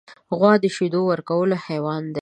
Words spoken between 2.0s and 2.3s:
دی.